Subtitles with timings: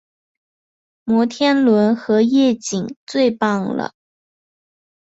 [1.03, 3.93] 摩天轮和夜景最棒了